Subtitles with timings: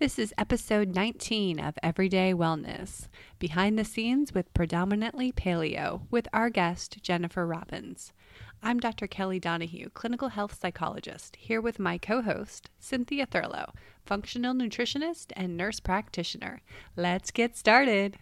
[0.00, 3.06] This is episode 19 of Everyday Wellness,
[3.38, 8.12] behind the scenes with predominantly paleo, with our guest, Jennifer Robins.
[8.60, 9.06] I'm Dr.
[9.06, 13.72] Kelly Donahue, clinical health psychologist, here with my co host, Cynthia Thurlow,
[14.04, 16.60] functional nutritionist and nurse practitioner.
[16.96, 18.16] Let's get started.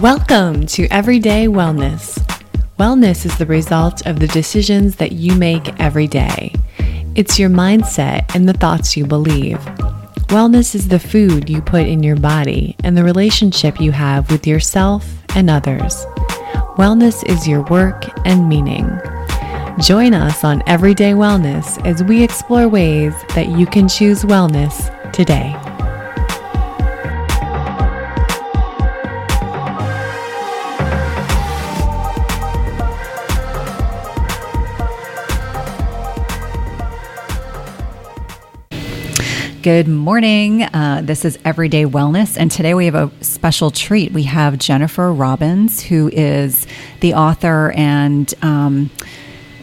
[0.00, 2.33] Welcome to Everyday Wellness.
[2.78, 6.52] Wellness is the result of the decisions that you make every day.
[7.14, 9.58] It's your mindset and the thoughts you believe.
[10.26, 14.44] Wellness is the food you put in your body and the relationship you have with
[14.44, 16.04] yourself and others.
[16.76, 18.90] Wellness is your work and meaning.
[19.80, 25.54] Join us on Everyday Wellness as we explore ways that you can choose wellness today.
[39.64, 40.62] Good morning.
[40.62, 44.12] Uh, this is Everyday Wellness, and today we have a special treat.
[44.12, 46.66] We have Jennifer Robins, who is
[47.00, 48.90] the author, and um,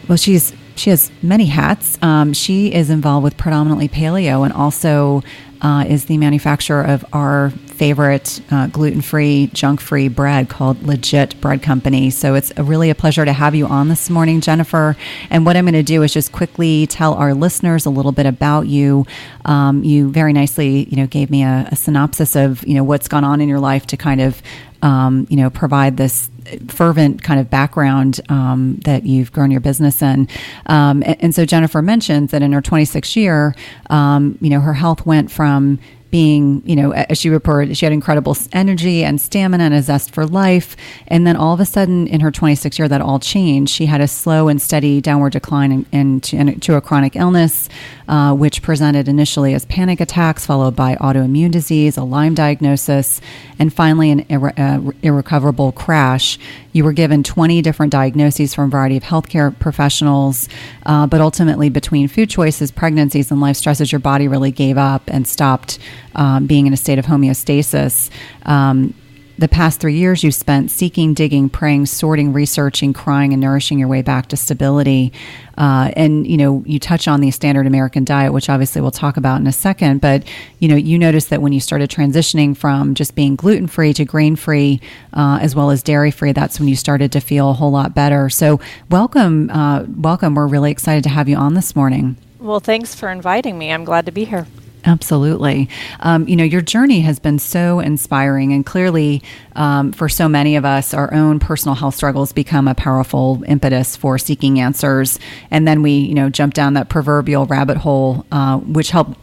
[0.08, 2.00] well, she's she has many hats.
[2.02, 5.22] Um, she is involved with predominantly paleo, and also
[5.62, 11.40] uh, is the manufacturer of our favorite uh, gluten free, junk free bread called Legit
[11.40, 12.10] Bread Company.
[12.10, 14.98] So it's a really a pleasure to have you on this morning, Jennifer.
[15.30, 18.26] And what I'm going to do is just quickly tell our listeners a little bit
[18.26, 19.06] about you.
[19.46, 23.08] Um, you very nicely, you know, gave me a, a synopsis of you know what's
[23.08, 24.42] gone on in your life to kind of
[24.82, 26.30] um, you know, provide this
[26.68, 30.28] fervent kind of background um, that you've grown your business in.
[30.68, 33.56] Um, and, and, so Jennifer mentioned that in her 26th year,
[33.90, 35.80] um, you know, her health went from
[36.12, 40.14] being, you know, as she reported, she had incredible energy and stamina and a zest
[40.14, 40.76] for life.
[41.08, 43.74] And then all of a sudden, in her 26 year, that all changed.
[43.74, 47.70] She had a slow and steady downward decline into, into a chronic illness,
[48.10, 53.22] uh, which presented initially as panic attacks, followed by autoimmune disease, a Lyme diagnosis,
[53.58, 56.38] and finally an irre- uh, irrecoverable crash.
[56.74, 60.48] You were given 20 different diagnoses from a variety of healthcare professionals,
[60.86, 65.04] uh, but ultimately, between food choices, pregnancies, and life stresses, your body really gave up
[65.08, 65.80] and stopped
[66.16, 68.10] um, being in a state of homeostasis.
[68.46, 68.94] Um,
[69.42, 73.88] the past three years you spent seeking, digging, praying, sorting, researching, crying, and nourishing your
[73.88, 75.12] way back to stability.
[75.58, 79.18] Uh, and you know, you touch on the standard American diet, which obviously we'll talk
[79.18, 80.00] about in a second.
[80.00, 80.24] But
[80.60, 84.06] you know, you noticed that when you started transitioning from just being gluten free to
[84.06, 84.80] grain free,
[85.14, 87.96] uh, as well as dairy free, that's when you started to feel a whole lot
[87.96, 88.30] better.
[88.30, 88.60] So,
[88.92, 90.36] welcome, uh, welcome.
[90.36, 92.16] We're really excited to have you on this morning.
[92.40, 93.72] Well, thanks for inviting me.
[93.72, 94.46] I'm glad to be here.
[94.84, 95.70] Absolutely.
[96.00, 99.22] Um, you know, your journey has been so inspiring, and clearly,
[99.56, 103.96] um, for so many of us, our own personal health struggles become a powerful impetus
[103.96, 105.20] for seeking answers.
[105.52, 109.18] And then we, you know, jump down that proverbial rabbit hole, uh, which helped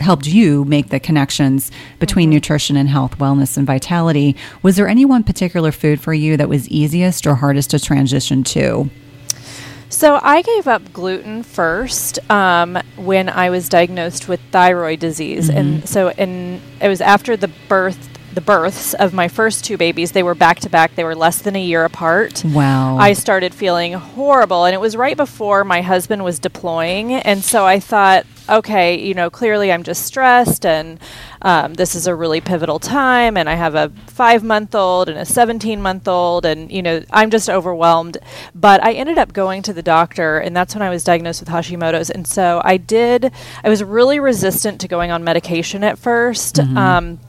[0.00, 2.36] helped you make the connections between mm-hmm.
[2.36, 4.34] nutrition and health, wellness, and vitality.
[4.62, 8.42] Was there any one particular food for you that was easiest or hardest to transition
[8.44, 8.90] to?
[9.90, 15.58] So I gave up gluten first um, when I was diagnosed with thyroid disease, mm-hmm.
[15.58, 20.12] and so and it was after the birth the births of my first two babies.
[20.12, 20.94] They were back to back.
[20.94, 22.44] They were less than a year apart.
[22.44, 22.96] Wow.
[22.96, 27.66] I started feeling horrible, and it was right before my husband was deploying, and so
[27.66, 30.98] I thought, okay, you know, clearly I'm just stressed and
[31.42, 35.18] um, this is a really pivotal time and I have a five month old and
[35.18, 38.18] a 17 month old and, you know, I'm just overwhelmed.
[38.54, 41.48] But I ended up going to the doctor and that's when I was diagnosed with
[41.48, 42.10] Hashimoto's.
[42.10, 43.32] And so I did,
[43.64, 46.76] I was really resistant to going on medication at 1st mm-hmm.
[46.76, 47.20] um,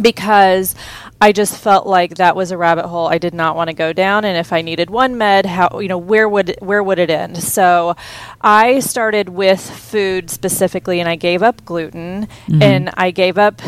[0.00, 0.74] because
[1.20, 3.92] I just felt like that was a rabbit hole I did not want to go
[3.92, 7.10] down and if I needed one med how you know where would where would it
[7.10, 7.96] end so
[8.40, 12.62] I started with food specifically and I gave up gluten mm-hmm.
[12.62, 13.62] and I gave up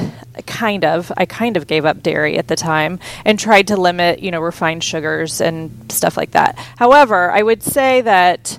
[0.46, 4.18] kind of I kind of gave up dairy at the time and tried to limit
[4.18, 8.58] you know refined sugars and stuff like that however I would say that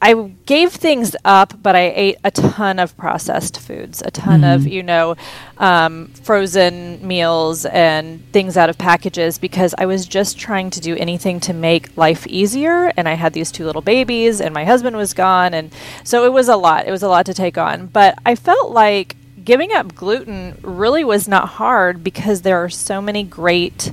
[0.00, 0.12] I
[0.44, 4.54] gave things up, but I ate a ton of processed foods, a ton mm-hmm.
[4.54, 5.16] of, you know,
[5.56, 10.96] um, frozen meals and things out of packages because I was just trying to do
[10.96, 12.92] anything to make life easier.
[12.96, 15.54] And I had these two little babies, and my husband was gone.
[15.54, 15.72] And
[16.04, 16.86] so it was a lot.
[16.86, 17.86] It was a lot to take on.
[17.86, 23.00] But I felt like giving up gluten really was not hard because there are so
[23.00, 23.92] many great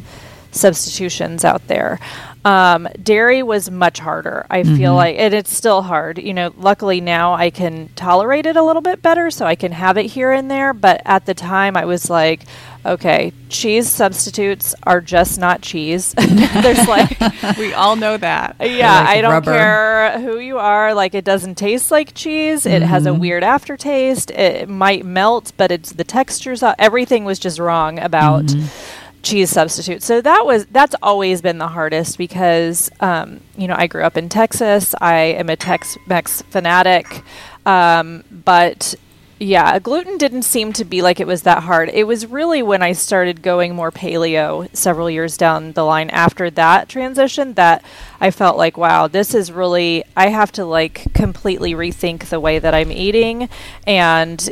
[0.51, 1.99] substitutions out there.
[2.45, 4.45] Um, dairy was much harder.
[4.49, 4.75] I mm-hmm.
[4.75, 6.17] feel like, and it's still hard.
[6.17, 9.71] You know, luckily now I can tolerate it a little bit better, so I can
[9.71, 10.73] have it here and there.
[10.73, 12.41] But at the time, I was like,
[12.85, 16.13] okay, cheese substitutes are just not cheese.
[16.17, 17.17] There's like,
[17.57, 18.57] we all know that.
[18.59, 19.53] Yeah, like I don't rubber.
[19.53, 20.93] care who you are.
[20.93, 22.65] Like, it doesn't taste like cheese.
[22.65, 24.31] It has a weird aftertaste.
[24.31, 26.61] It might melt, but it's the textures.
[26.77, 28.53] Everything was just wrong about
[29.23, 30.03] cheese substitute.
[30.03, 34.17] So that was that's always been the hardest because um, you know I grew up
[34.17, 34.93] in Texas.
[35.01, 37.23] I am a Tex-Mex fanatic,
[37.65, 38.95] um, but
[39.39, 41.89] yeah, gluten didn't seem to be like it was that hard.
[41.89, 46.49] It was really when I started going more paleo several years down the line after
[46.51, 47.83] that transition that
[48.21, 52.59] I felt like, wow, this is really, I have to like completely rethink the way
[52.59, 53.49] that I'm eating.
[53.85, 54.49] And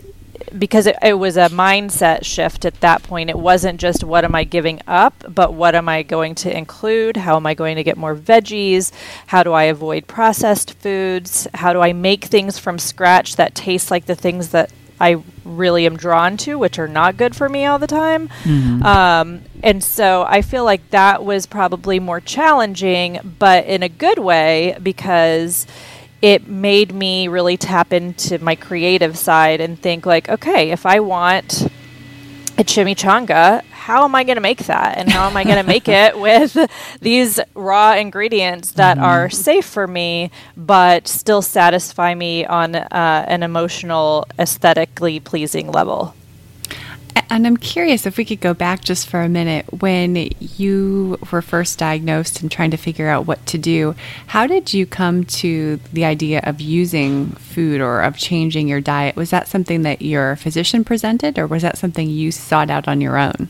[0.57, 3.29] because it, it was a mindset shift at that point.
[3.29, 7.17] It wasn't just what am I giving up, but what am I going to include?
[7.17, 8.91] How am I going to get more veggies?
[9.27, 11.47] How do I avoid processed foods?
[11.53, 15.87] How do I make things from scratch that taste like the things that I really
[15.87, 18.29] am drawn to, which are not good for me all the time?
[18.83, 24.19] Um, and so I feel like that was probably more challenging, but in a good
[24.19, 25.65] way because
[26.21, 30.99] it made me really tap into my creative side and think like okay if i
[30.99, 31.63] want
[32.57, 34.97] a chimichanga how am i going to make that?
[34.97, 36.55] And how am i going to make it with
[37.01, 43.41] these raw ingredients that are safe for me but still satisfy me on uh, an
[43.41, 46.15] emotional aesthetically pleasing level
[47.29, 51.41] And I'm curious if we could go back just for a minute when you were
[51.41, 53.95] first diagnosed and trying to figure out what to do.
[54.27, 59.15] How did you come to the idea of using food or of changing your diet?
[59.15, 62.99] Was that something that your physician presented or was that something you sought out on
[62.99, 63.49] your own?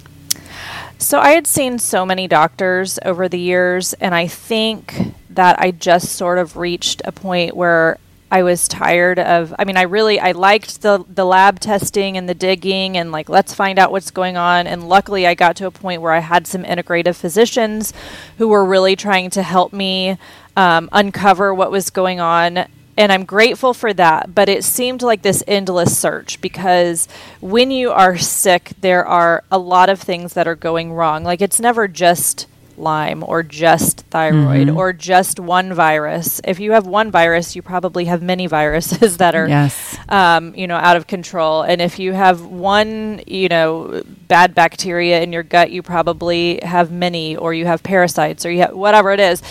[1.01, 4.93] So I had seen so many doctors over the years, and I think
[5.31, 7.97] that I just sort of reached a point where
[8.31, 9.53] I was tired of.
[9.59, 13.27] I mean, I really I liked the the lab testing and the digging and like
[13.27, 14.67] let's find out what's going on.
[14.67, 17.93] And luckily, I got to a point where I had some integrative physicians
[18.37, 20.17] who were really trying to help me
[20.55, 22.65] um, uncover what was going on
[22.97, 24.35] and I'm grateful for that.
[24.35, 27.07] But it seemed like this endless search because
[27.39, 31.23] when you are sick, there are a lot of things that are going wrong.
[31.23, 32.47] Like it's never just
[32.81, 36.41] Lyme or just thyroid or just one virus.
[36.43, 39.97] If you have one virus, you probably have many viruses that are Yes.
[40.09, 41.61] um, you know, out of control.
[41.61, 46.91] And if you have one, you know, bad bacteria in your gut, you probably have
[46.91, 49.41] many, or you have parasites, or you have whatever it is.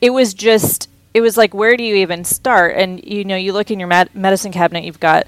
[0.00, 2.76] It was just, it was like, where do you even start?
[2.76, 5.26] And you know, you look in your med- medicine cabinet, you've got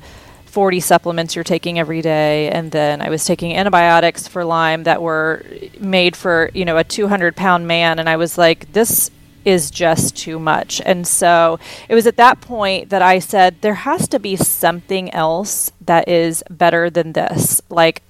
[0.56, 5.02] 40 supplements you're taking every day and then i was taking antibiotics for lyme that
[5.02, 5.44] were
[5.78, 9.10] made for you know a 200 pound man and i was like this
[9.44, 11.58] is just too much and so
[11.90, 16.08] it was at that point that i said there has to be something else that
[16.08, 18.02] is better than this like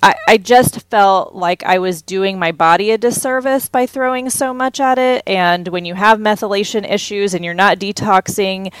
[0.00, 4.54] I, I just felt like I was doing my body a disservice by throwing so
[4.54, 5.24] much at it.
[5.26, 8.72] And when you have methylation issues and you're not detoxing,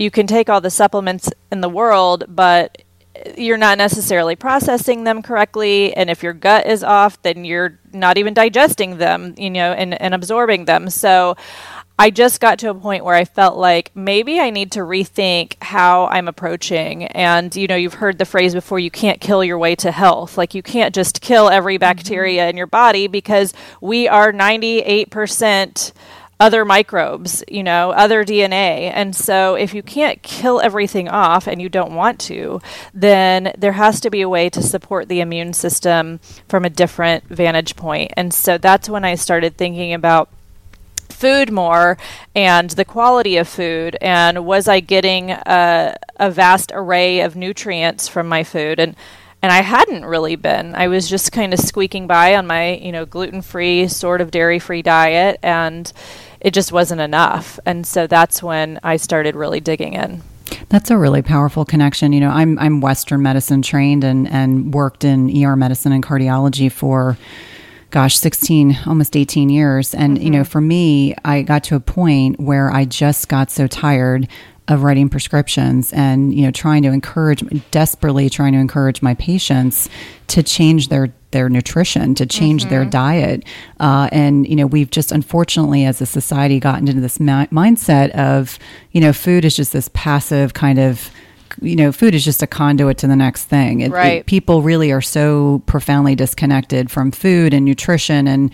[0.00, 2.82] you can take all the supplements in the world, but
[3.36, 5.94] you're not necessarily processing them correctly.
[5.94, 10.00] And if your gut is off, then you're not even digesting them, you know, and,
[10.00, 10.88] and absorbing them.
[10.88, 11.36] So
[11.98, 15.62] I just got to a point where I felt like maybe I need to rethink
[15.62, 17.04] how I'm approaching.
[17.04, 20.38] And, you know, you've heard the phrase before you can't kill your way to health.
[20.38, 21.80] Like, you can't just kill every mm-hmm.
[21.80, 23.52] bacteria in your body because
[23.82, 25.92] we are 98%
[26.40, 28.90] other microbes, you know, other DNA.
[28.92, 32.60] And so if you can't kill everything off and you don't want to,
[32.94, 37.24] then there has to be a way to support the immune system from a different
[37.24, 38.12] vantage point.
[38.16, 40.30] And so that's when I started thinking about
[41.10, 41.98] food more
[42.34, 48.08] and the quality of food and was I getting a, a vast array of nutrients
[48.08, 48.96] from my food and
[49.42, 50.74] and I hadn't really been.
[50.74, 54.82] I was just kind of squeaking by on my, you know, gluten-free, sort of dairy-free
[54.82, 55.90] diet and
[56.40, 57.58] it just wasn't enough.
[57.66, 60.22] And so that's when I started really digging in.
[60.68, 62.12] That's a really powerful connection.
[62.12, 66.70] You know, I'm I'm Western medicine trained and and worked in ER medicine and cardiology
[66.70, 67.16] for
[67.90, 69.94] gosh, 16, almost 18 years.
[69.94, 73.66] And, you know, for me, I got to a point where I just got so
[73.66, 74.28] tired
[74.68, 77.42] of writing prescriptions and, you know, trying to encourage,
[77.72, 79.88] desperately trying to encourage my patients
[80.28, 83.44] to change their their nutrition, to change their diet.
[83.78, 88.10] Uh, and, you know, we've just unfortunately as a society gotten into this mi- mindset
[88.10, 88.58] of,
[88.92, 91.10] you know, food is just this passive kind of,
[91.60, 93.80] you know, food is just a conduit to the next thing.
[93.80, 94.26] It- it- Right.
[94.26, 98.50] people really are so profoundly disconnected from food and nutrition and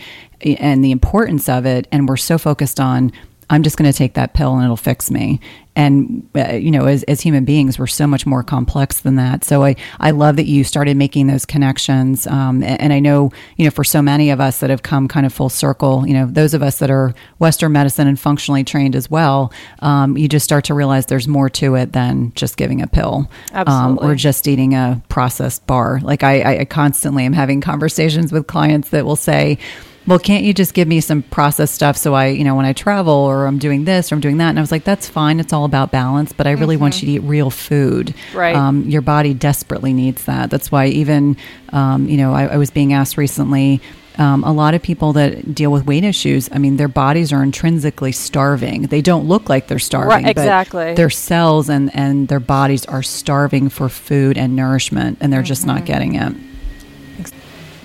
[0.59, 3.11] and the importance of it, and we're so focused on
[3.49, 5.39] I'm just going to take that pill and it'll fix me.
[5.77, 9.43] And, uh, you know, as, as human beings, we're so much more complex than that.
[9.43, 12.25] So I, I love that you started making those connections.
[12.25, 15.07] Um, and, and, I know, you know, for so many of us that have come
[15.07, 18.63] kind of full circle, you know, those of us that are Western medicine and functionally
[18.63, 19.53] trained as well,
[19.83, 23.29] um, you just start to realize there's more to it than just giving a pill
[23.53, 25.99] um, or just eating a processed bar.
[26.01, 29.59] Like I, I constantly am having conversations with clients that will say,
[30.07, 32.71] well, can't you just give me some processed stuff so I, you know, when I
[32.71, 34.49] travel or I'm doing this or I'm doing that?
[34.49, 35.39] And I was like, that's fine.
[35.39, 36.83] It's all about balance, but I really mm-hmm.
[36.83, 38.15] want you to eat real food.
[38.33, 38.55] Right.
[38.55, 40.49] Um, your body desperately needs that.
[40.49, 41.35] That's why even,
[41.69, 43.81] um, you know, I, I was being asked recently,
[44.17, 47.43] um, a lot of people that deal with weight issues, I mean, their bodies are
[47.43, 48.83] intrinsically starving.
[48.83, 50.95] They don't look like they're starving, right, exactly.
[50.95, 55.47] their cells and, and their bodies are starving for food and nourishment, and they're mm-hmm.
[55.47, 55.85] just not mm-hmm.
[55.85, 56.33] getting it.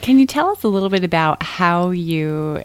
[0.02, 2.64] Can you tell us a little bit about how you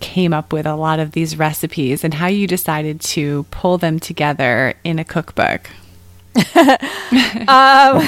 [0.00, 3.98] came up with a lot of these recipes and how you decided to pull them
[3.98, 5.70] together in a cookbook?
[7.48, 8.06] um,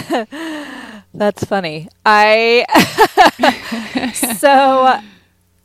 [1.14, 1.88] that's funny.
[2.04, 2.66] I
[4.36, 5.00] so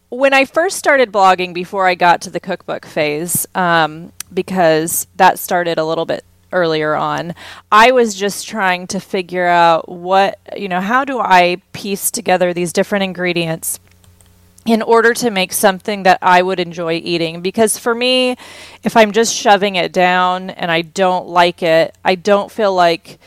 [0.07, 5.37] when I first started blogging before I got to the cookbook phase, um, because that
[5.37, 7.34] started a little bit earlier on.
[7.72, 12.53] I was just trying to figure out what, you know, how do I piece together
[12.53, 13.79] these different ingredients
[14.65, 17.41] in order to make something that I would enjoy eating.
[17.41, 18.36] Because for me,
[18.84, 23.20] if I'm just shoving it down and I don't like it, I don't feel like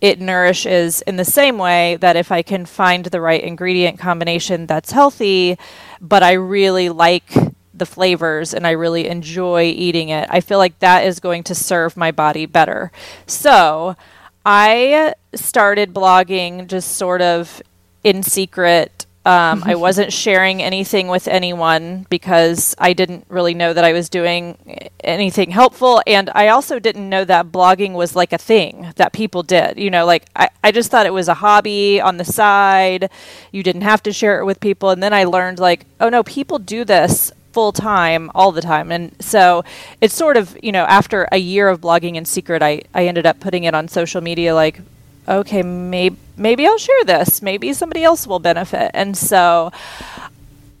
[0.00, 4.66] it nourishes in the same way that if I can find the right ingredient combination
[4.66, 5.58] that's healthy,
[6.00, 7.32] but I really like
[7.78, 11.54] the flavors and I really enjoy eating it, I feel like that is going to
[11.54, 12.90] serve my body better.
[13.26, 13.96] So
[14.44, 17.62] I started blogging just sort of
[18.02, 19.06] in secret.
[19.26, 24.08] Um, I wasn't sharing anything with anyone because I didn't really know that I was
[24.08, 24.56] doing
[25.00, 26.00] anything helpful.
[26.06, 29.78] And I also didn't know that blogging was like a thing that people did.
[29.78, 33.10] You know, like I, I just thought it was a hobby on the side.
[33.52, 34.88] You didn't have to share it with people.
[34.88, 38.92] And then I learned, like, oh no, people do this full time all the time.
[38.92, 39.64] And so
[40.00, 43.26] it's sort of, you know, after a year of blogging in secret, I, I ended
[43.26, 44.80] up putting it on social media like,
[45.26, 47.42] okay, maybe, maybe I'll share this.
[47.42, 48.92] Maybe somebody else will benefit.
[48.94, 49.72] And so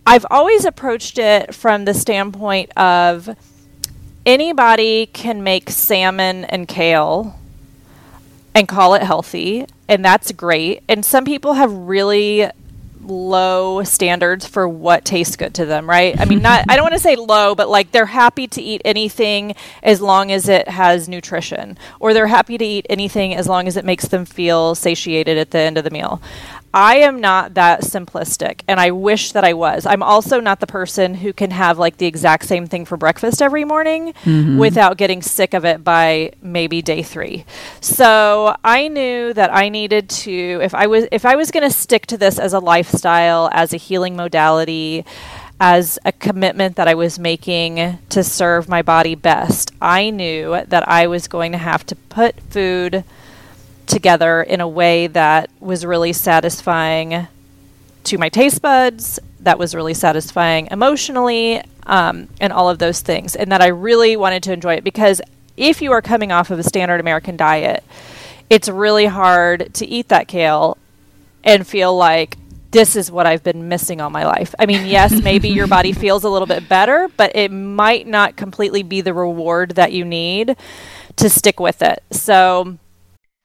[0.06, 3.28] I've always approached it from the standpoint of
[4.24, 7.40] anybody can make salmon and kale
[8.54, 12.48] and call it healthy and that's great and some people have really
[13.10, 16.18] low standards for what tastes good to them, right?
[16.18, 18.82] I mean, not I don't want to say low, but like they're happy to eat
[18.84, 23.66] anything as long as it has nutrition, or they're happy to eat anything as long
[23.66, 26.20] as it makes them feel satiated at the end of the meal.
[26.72, 29.86] I am not that simplistic, and I wish that I was.
[29.86, 33.40] I'm also not the person who can have like the exact same thing for breakfast
[33.40, 34.58] every morning mm-hmm.
[34.58, 37.46] without getting sick of it by maybe day three.
[37.80, 41.74] So I knew that I needed to, if I was, if I was going to
[41.74, 45.06] stick to this as a lifestyle, as a healing modality,
[45.60, 50.88] as a commitment that I was making to serve my body best, I knew that
[50.88, 53.04] I was going to have to put food
[53.88, 57.26] together in a way that was really satisfying
[58.04, 63.34] to my taste buds, that was really satisfying emotionally, um, and all of those things.
[63.34, 65.20] And that I really wanted to enjoy it because
[65.56, 67.82] if you are coming off of a standard American diet,
[68.48, 70.78] it's really hard to eat that kale
[71.44, 72.36] and feel like
[72.70, 74.54] this is what I've been missing all my life.
[74.58, 78.36] I mean, yes, maybe your body feels a little bit better, but it might not
[78.36, 80.56] completely be the reward that you need
[81.16, 82.02] to stick with it.
[82.10, 82.78] So,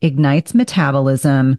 [0.00, 1.58] ignites metabolism,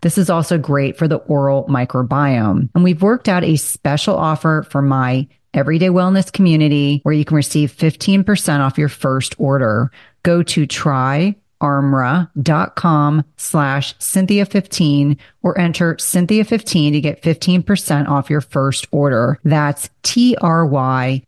[0.00, 2.68] This is also great for the oral microbiome.
[2.74, 7.36] And we've worked out a special offer for my everyday wellness community where you can
[7.36, 9.90] receive 15% off your first order.
[10.22, 18.86] Go to try armra.com slash Cynthia15 or enter Cynthia15 to get 15% off your first
[18.90, 19.38] order.
[19.44, 21.26] That's T-R-Y-A-R-M-R-A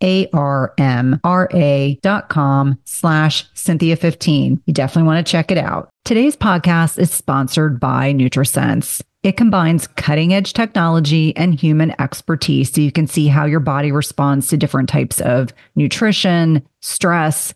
[2.01, 4.61] dot com slash Cynthia15.
[4.65, 5.89] You definitely want to check it out.
[6.03, 9.01] Today's podcast is sponsored by NutriSense.
[9.23, 13.91] It combines cutting edge technology and human expertise so you can see how your body
[13.91, 17.55] responds to different types of nutrition, stress,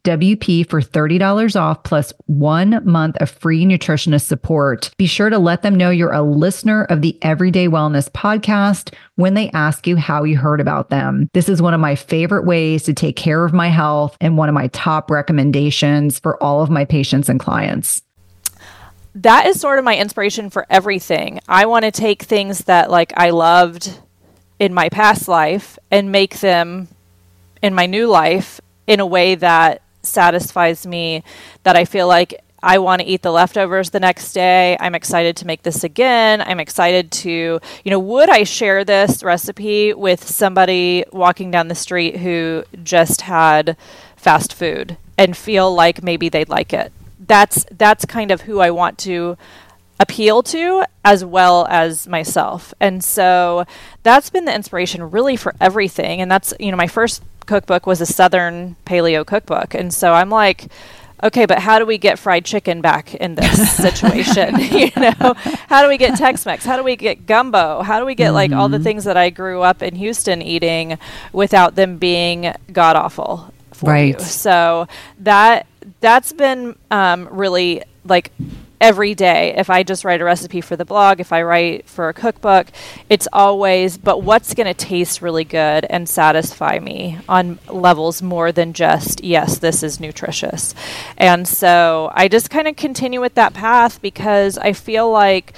[0.03, 4.91] WP for $30 off plus one month of free nutritionist support.
[4.97, 9.35] Be sure to let them know you're a listener of the Everyday Wellness podcast when
[9.35, 11.29] they ask you how you heard about them.
[11.33, 14.49] This is one of my favorite ways to take care of my health and one
[14.49, 18.01] of my top recommendations for all of my patients and clients
[19.15, 21.41] that is sort of my inspiration for everything.
[21.47, 23.99] I want to take things that like I loved
[24.59, 26.87] in my past life and make them
[27.61, 31.23] in my new life in a way that satisfies me
[31.63, 34.77] that I feel like I want to eat the leftovers the next day.
[34.79, 36.41] I'm excited to make this again.
[36.41, 41.75] I'm excited to, you know, would I share this recipe with somebody walking down the
[41.75, 43.75] street who just had
[44.15, 46.91] fast food and feel like maybe they'd like it?
[47.19, 49.37] That's that's kind of who I want to
[49.99, 52.73] appeal to as well as myself.
[52.79, 53.65] And so
[54.03, 57.99] that's been the inspiration really for everything and that's, you know, my first cookbook was
[57.99, 59.73] a Southern paleo cookbook.
[59.73, 60.71] And so I'm like,
[61.21, 64.57] okay, but how do we get fried chicken back in this situation?
[64.59, 65.33] you know,
[65.67, 66.63] how do we get Tex-Mex?
[66.63, 67.81] How do we get gumbo?
[67.81, 68.35] How do we get mm-hmm.
[68.35, 68.85] like all the mm-hmm.
[68.85, 70.97] things that I grew up in Houston eating
[71.33, 73.53] without them being god awful?
[73.81, 74.17] right.
[74.17, 74.23] You?
[74.23, 74.87] So
[75.19, 75.67] that
[75.99, 78.31] that's been um, really like
[78.81, 79.53] every day.
[79.55, 82.67] If I just write a recipe for the blog, if I write for a cookbook,
[83.09, 88.51] it's always, but what's going to taste really good and satisfy me on levels more
[88.51, 90.73] than just, yes, this is nutritious.
[91.17, 95.53] And so I just kind of continue with that path because I feel like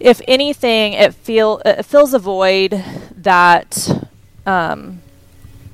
[0.00, 2.82] if anything, it feel it fills a void
[3.18, 4.04] that
[4.46, 5.00] um,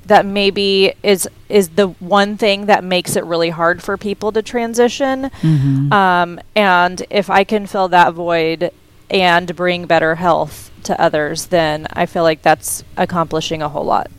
[0.09, 4.41] that maybe is is the one thing that makes it really hard for people to
[4.41, 5.31] transition.
[5.41, 5.91] Mm-hmm.
[5.91, 8.71] Um, and if I can fill that void
[9.09, 14.11] and bring better health to others, then I feel like that's accomplishing a whole lot.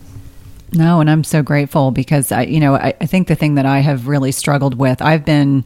[0.72, 3.66] No, and I'm so grateful because I, you know, I, I think the thing that
[3.66, 5.64] I have really struggled with, I've been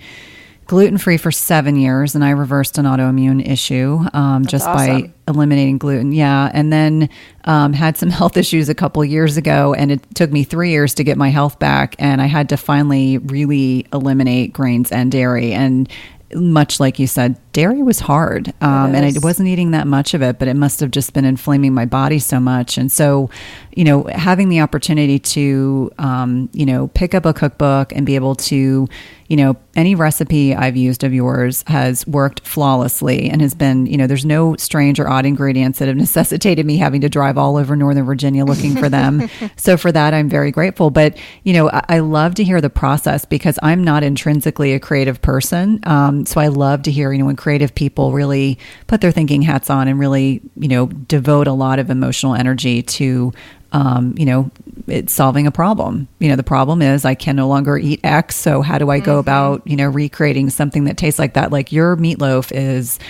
[0.67, 5.03] gluten free for seven years, and I reversed an autoimmune issue um, just awesome.
[5.03, 6.13] by eliminating gluten.
[6.13, 7.09] Yeah, and then
[7.45, 10.95] um, had some health issues a couple years ago, and it took me three years
[10.95, 15.53] to get my health back, and I had to finally really eliminate grains and dairy.
[15.53, 15.89] And
[16.35, 18.49] much like you said, dairy was hard.
[18.61, 21.25] Um, and I wasn't eating that much of it, but it must have just been
[21.25, 22.77] inflaming my body so much.
[22.77, 23.31] And so,
[23.75, 28.15] you know, having the opportunity to, um, you know, pick up a cookbook and be
[28.17, 28.89] able to,
[29.35, 33.97] you know, any recipe I've used of yours has worked flawlessly and has been, you
[33.97, 37.57] know, there's no strange or odd ingredients that have necessitated me having to drive all
[37.57, 39.29] over Northern Virginia looking for them.
[39.57, 40.91] so for that, I'm very grateful.
[40.91, 44.79] But, you know, I, I, love to hear the process because I'm not intrinsically a
[44.79, 45.81] creative person.
[45.83, 49.43] Um, so I love to hear, you know, when creative people really put their thinking
[49.43, 53.33] hats on and really, you know, devote a lot of emotional energy to
[53.75, 54.51] um, you know,
[54.87, 56.07] it's solving a problem.
[56.21, 58.37] You know, the problem is I can no longer eat X.
[58.37, 59.19] So how do I go mm-hmm.
[59.19, 61.51] about, you know, recreating something that tastes like that?
[61.51, 63.01] Like your meatloaf is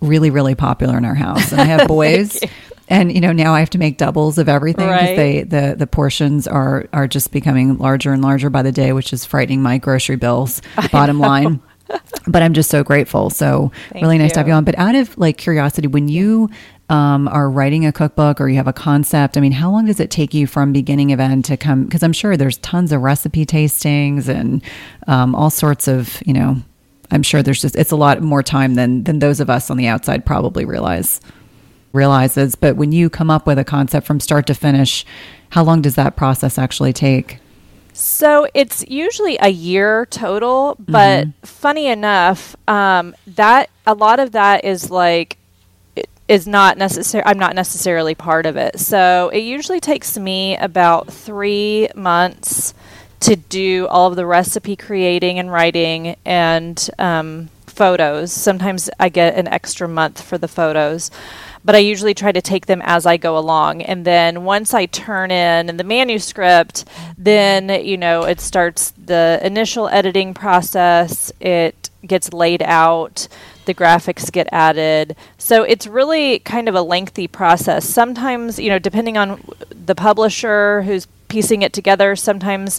[0.00, 1.50] really, really popular in our house.
[1.50, 2.38] And I have boys.
[2.88, 5.16] and you know now I have to make doubles of everything because right.
[5.16, 9.12] they the the portions are are just becoming larger and larger by the day, which
[9.12, 10.60] is frightening my grocery bills.
[10.92, 11.60] Bottom line,
[12.26, 13.30] but I'm just so grateful.
[13.30, 14.34] So Thank really nice you.
[14.34, 14.64] to have you on.
[14.64, 16.50] But out of like curiosity, when you
[16.92, 19.98] um, are writing a cookbook or you have a concept, I mean, how long does
[19.98, 21.84] it take you from beginning of end to come?
[21.84, 24.62] Because I'm sure there's tons of recipe tastings and
[25.06, 26.58] um, all sorts of, you know,
[27.10, 29.78] I'm sure there's just it's a lot more time than than those of us on
[29.78, 31.22] the outside probably realize
[31.94, 32.56] realizes.
[32.56, 35.06] But when you come up with a concept from start to finish,
[35.48, 37.38] how long does that process actually take?
[37.94, 41.46] So it's usually a year total, but mm-hmm.
[41.46, 45.38] funny enough, um, that a lot of that is like
[46.28, 47.22] is not necessary.
[47.26, 48.78] I'm not necessarily part of it.
[48.78, 52.74] So it usually takes me about three months
[53.20, 58.32] to do all of the recipe creating and writing and um, photos.
[58.32, 61.10] Sometimes I get an extra month for the photos
[61.64, 63.82] but I usually try to take them as I go along.
[63.82, 66.84] And then once I turn in the manuscript,
[67.16, 73.28] then, you know, it starts the initial editing process, it gets laid out,
[73.64, 75.16] the graphics get added.
[75.38, 77.88] So it's really kind of a lengthy process.
[77.88, 82.14] Sometimes, you know, depending on the publisher who's piecing it together.
[82.14, 82.78] Sometimes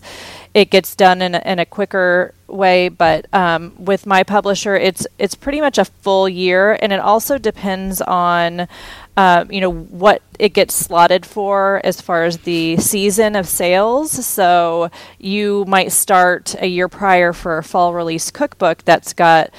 [0.54, 5.08] it gets done in a, in a quicker way, but um, with my publisher, it's
[5.18, 8.68] it's pretty much a full year, and it also depends on.
[9.16, 14.12] Uh, you know what it gets slotted for as far as the season of sales.
[14.12, 19.52] So you might start a year prior for a fall release cookbook that's got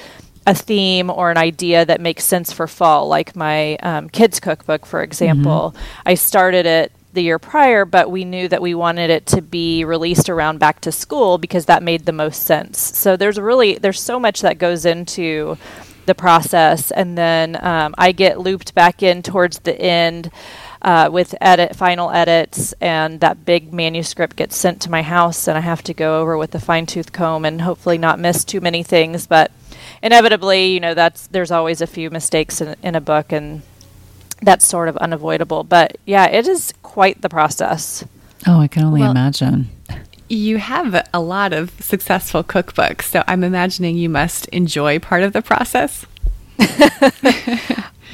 [0.47, 4.85] a theme or an idea that makes sense for fall, like my um, kids cookbook,
[4.85, 5.73] for example.
[5.75, 6.03] Mm-hmm.
[6.07, 9.85] I started it the year prior, but we knew that we wanted it to be
[9.85, 12.79] released around back to school because that made the most sense.
[12.99, 15.57] So there's really there's so much that goes into
[16.07, 20.31] the process, and then um, I get looped back in towards the end.
[20.83, 25.57] Uh, with edit final edits and that big manuscript gets sent to my house and
[25.57, 28.83] i have to go over with a fine-tooth comb and hopefully not miss too many
[28.83, 29.51] things but
[30.03, 33.63] inevitably you know that's there's always a few mistakes in, in a book and
[34.45, 35.65] that's sort of unavoidable.
[35.65, 38.05] But yeah, it is quite the process.
[38.47, 39.71] Oh, I can only well, imagine.
[40.29, 45.33] You have a lot of successful cookbooks, so I'm imagining you must enjoy part of
[45.33, 46.07] the process.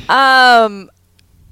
[0.09, 0.91] um,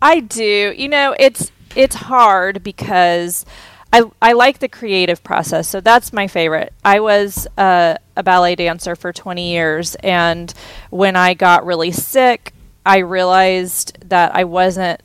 [0.02, 0.74] I do.
[0.76, 3.44] You know, it's it's hard because
[3.92, 6.72] I I like the creative process, so that's my favorite.
[6.84, 10.52] I was uh, a ballet dancer for 20 years, and
[10.90, 12.52] when I got really sick,
[12.84, 15.00] I realized that I wasn't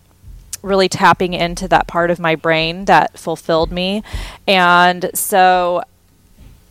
[0.63, 4.01] really tapping into that part of my brain that fulfilled me.
[4.47, 5.83] And so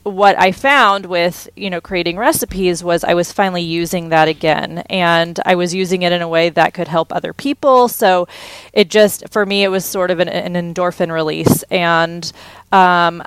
[0.03, 4.79] what I found with, you know, creating recipes was I was finally using that again
[4.91, 7.87] and I was using it in a way that could help other people.
[7.87, 8.27] So
[8.73, 11.63] it just, for me, it was sort of an, an endorphin release.
[11.65, 12.33] And
[12.73, 13.23] um,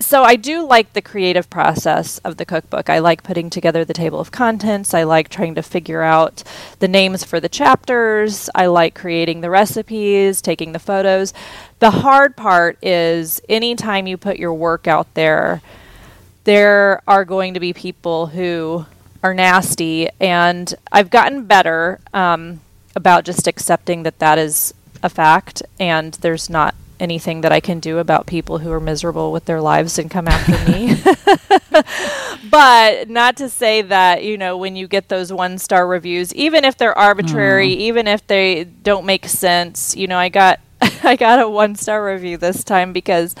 [0.00, 2.88] so I do like the creative process of the cookbook.
[2.88, 4.94] I like putting together the table of contents.
[4.94, 6.42] I like trying to figure out
[6.78, 8.48] the names for the chapters.
[8.54, 11.34] I like creating the recipes, taking the photos.
[11.78, 15.60] The hard part is anytime you put your work out there,
[16.44, 18.86] there are going to be people who
[19.22, 22.60] are nasty, and I've gotten better um,
[22.96, 27.80] about just accepting that that is a fact, and there's not anything that I can
[27.80, 31.02] do about people who are miserable with their lives and come after me.
[32.50, 36.64] but not to say that, you know, when you get those one star reviews, even
[36.64, 37.78] if they're arbitrary, mm.
[37.78, 40.60] even if they don't make sense, you know, I got
[41.04, 43.34] I got a one star review this time because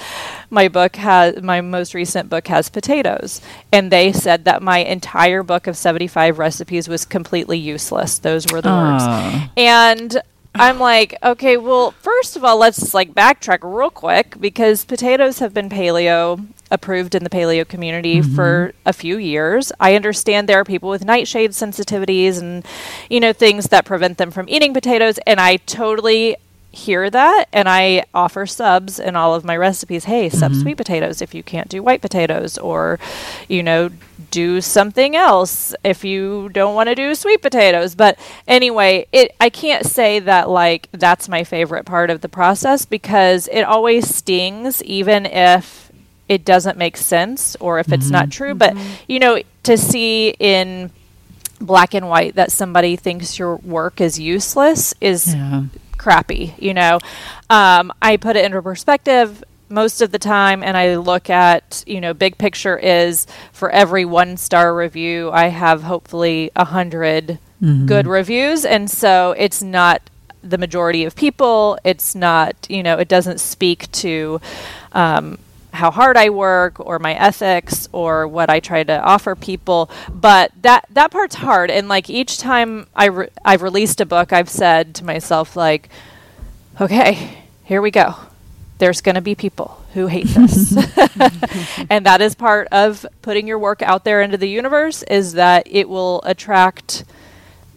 [0.50, 3.40] my book has my most recent book has potatoes,
[3.72, 8.18] and they said that my entire book of seventy five recipes was completely useless.
[8.18, 10.22] Those were the words, and.
[10.54, 15.54] I'm like, okay, well, first of all, let's like backtrack real quick because potatoes have
[15.54, 18.34] been paleo approved in the paleo community mm-hmm.
[18.34, 19.72] for a few years.
[19.80, 22.64] I understand there are people with nightshade sensitivities and
[23.08, 26.36] you know things that prevent them from eating potatoes and I totally
[26.72, 30.04] hear that and I offer subs in all of my recipes.
[30.04, 30.62] Hey, sub mm-hmm.
[30.62, 32.98] sweet potatoes if you can't do white potatoes or
[33.46, 33.90] you know
[34.30, 37.94] do something else if you don't want to do sweet potatoes.
[37.94, 42.86] But anyway, it I can't say that like that's my favorite part of the process
[42.86, 45.92] because it always stings even if
[46.28, 48.30] it doesn't make sense or if it's not mm-hmm.
[48.30, 48.54] true.
[48.54, 48.92] But mm-hmm.
[49.08, 50.90] you know, to see in
[51.60, 55.64] black and white that somebody thinks your work is useless is Yeah.
[56.02, 56.54] Crappy.
[56.58, 56.98] You know,
[57.48, 62.00] um, I put it into perspective most of the time, and I look at you
[62.00, 67.38] know, big picture is for every one star review, I have hopefully a 100
[67.86, 70.02] good reviews, and so it's not
[70.42, 71.78] the majority of people.
[71.84, 74.40] It's not you know, it doesn't speak to.
[74.92, 75.38] Um,
[75.72, 79.90] how hard I work or my ethics or what I try to offer people.
[80.12, 81.70] But that that part's hard.
[81.70, 85.88] And like each time I re- I've released a book I've said to myself like
[86.80, 88.14] okay here we go.
[88.78, 90.76] There's going to be people who hate this.
[91.90, 95.66] And that is part of putting your work out there into the universe is that
[95.66, 97.04] it will attract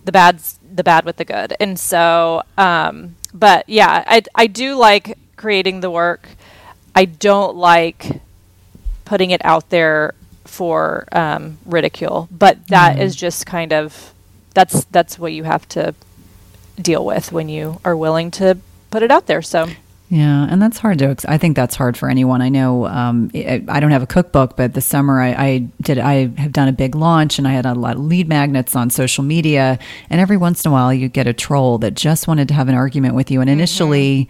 [0.04, 1.56] the bad the bad with the good.
[1.60, 6.30] And so um, but yeah I, I do like creating the work
[6.96, 8.22] i don't like
[9.04, 10.14] putting it out there
[10.46, 14.14] for um, ridicule but that is just kind of
[14.54, 15.94] that's that's what you have to
[16.82, 18.58] deal with when you are willing to
[18.90, 19.68] put it out there so
[20.10, 21.16] Yeah, and that's hard to.
[21.28, 22.40] I think that's hard for anyone.
[22.40, 22.86] I know.
[22.86, 25.98] Um, I, I don't have a cookbook, but this summer I, I did.
[25.98, 28.92] I have done a big launch, and I had a lot of lead magnets on
[28.92, 29.80] social media.
[30.10, 32.70] And every once in a while, you get a troll that just wanted to have
[32.70, 33.42] an argument with you.
[33.42, 34.30] And initially.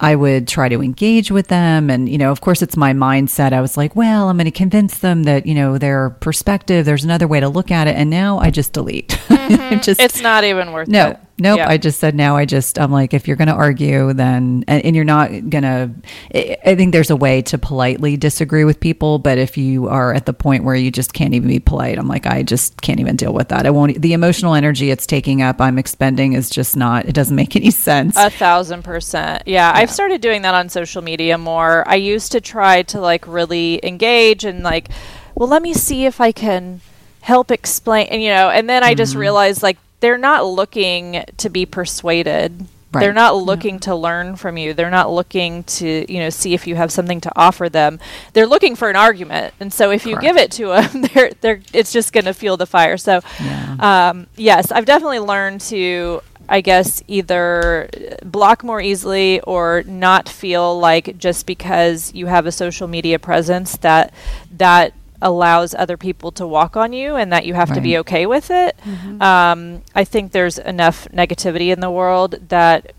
[0.00, 1.90] I would try to engage with them.
[1.90, 3.52] And, you know, of course, it's my mindset.
[3.52, 7.04] I was like, well, I'm going to convince them that, you know, their perspective, there's
[7.04, 7.96] another way to look at it.
[7.96, 9.18] And now I just delete.
[9.42, 9.74] Mm-hmm.
[9.74, 11.58] I just, it's not even worth no, it nope.
[11.58, 11.68] Yeah.
[11.68, 12.36] I just said now.
[12.36, 15.62] I just I'm like, if you're going to argue, then and, and you're not going
[15.64, 15.90] to.
[16.34, 20.26] I think there's a way to politely disagree with people, but if you are at
[20.26, 23.16] the point where you just can't even be polite, I'm like, I just can't even
[23.16, 23.66] deal with that.
[23.66, 24.00] I won't.
[24.00, 27.06] The emotional energy it's taking up, I'm expending, is just not.
[27.06, 28.16] It doesn't make any sense.
[28.16, 29.42] A thousand percent.
[29.46, 31.86] Yeah, I've started doing that on social media more.
[31.88, 34.88] I used to try to like really engage and like,
[35.34, 36.80] well, let me see if I can
[37.20, 38.98] help explain, and you know, and then I Mm-hmm.
[38.98, 42.66] just realized like they're not looking to be persuaded.
[42.92, 44.74] They're not looking to learn from you.
[44.74, 47.98] They're not looking to, you know, see if you have something to offer them.
[48.34, 49.54] They're looking for an argument.
[49.60, 52.58] And so if you give it to them, they're they're it's just going to fuel
[52.58, 52.98] the fire.
[52.98, 54.10] So Yeah.
[54.10, 57.88] um, yes, I've definitely learned to, I guess, either
[58.26, 63.78] block more easily or not feel like just because you have a social media presence
[63.78, 64.12] that
[64.58, 68.26] that allows other people to walk on you and that you have to be okay
[68.26, 68.76] with it.
[69.20, 72.92] Um, I think there's enough negativity in the world that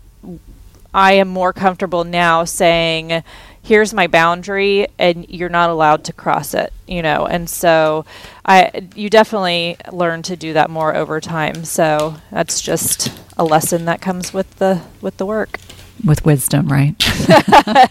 [0.92, 3.22] I am more comfortable now saying,
[3.62, 7.26] here's my boundary and you're not allowed to cross it, you know.
[7.26, 8.04] And so
[8.44, 11.64] I you definitely learn to do that more over time.
[11.64, 15.58] So that's just a lesson that comes with the with the work.
[16.04, 16.94] with wisdom, right?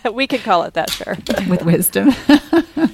[0.14, 1.18] we could call it that, sure.
[1.50, 2.12] with wisdom.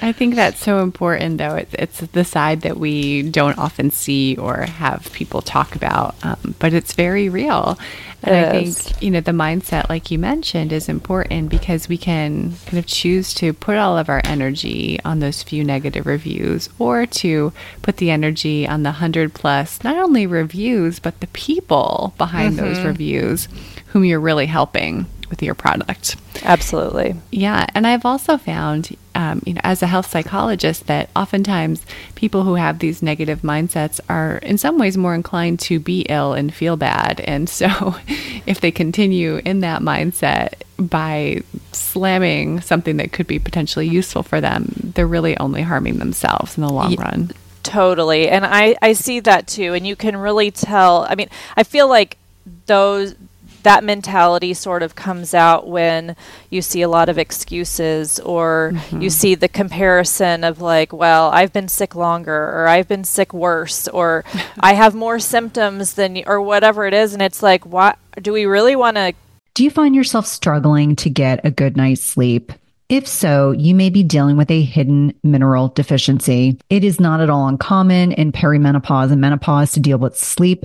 [0.00, 1.56] I think that's so important, though.
[1.56, 6.54] It's, it's the side that we don't often see or have people talk about, um,
[6.58, 7.78] but it's very real.
[8.22, 8.78] And It I is.
[8.82, 12.86] think, you know, the mindset, like you mentioned, is important because we can kind of
[12.86, 17.98] choose to put all of our energy on those few negative reviews or to put
[17.98, 23.48] the energy on the 100 plus, not only reviews, but the people behind those reviews
[23.86, 26.16] whom you're really helping with your product.
[26.42, 27.14] Absolutely.
[27.30, 32.44] Yeah, and I've also found, um, you know, as a health psychologist, that oftentimes people
[32.44, 36.54] who have these negative mindsets are, in some ways, more inclined to be ill and
[36.54, 37.18] feel bad.
[37.22, 37.66] And so,
[38.46, 44.40] if they continue in that mindset by slamming something that could be potentially useful for
[44.40, 47.32] them, they're really only harming themselves in the long Ye- run.
[47.64, 48.28] Totally.
[48.28, 49.74] And I, I see that too.
[49.74, 51.06] And you can really tell.
[51.10, 52.18] I mean, I feel like
[52.66, 53.16] those
[53.62, 56.16] that mentality sort of comes out when
[56.50, 59.08] you see a lot of excuses or you mm-hmm.
[59.08, 63.88] see the comparison of like, well, I've been sick longer or I've been sick worse
[63.88, 64.24] or
[64.60, 68.32] I have more symptoms than y- or whatever it is and it's like, what do
[68.32, 69.14] we really want to
[69.54, 72.52] Do you find yourself struggling to get a good night's sleep?
[72.88, 76.58] If so, you may be dealing with a hidden mineral deficiency.
[76.70, 80.64] It is not at all uncommon in perimenopause and menopause to deal with sleep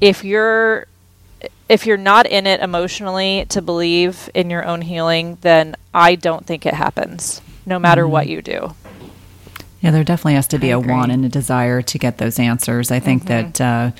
[0.00, 0.86] if you're,
[1.68, 6.44] if you're not in it emotionally to believe in your own healing, then I don't
[6.44, 8.10] think it happens, no matter mm.
[8.10, 8.74] what you do.
[9.80, 12.90] Yeah, there definitely has to be a want and a desire to get those answers.
[12.90, 13.50] I think mm-hmm.
[13.50, 13.90] that, uh,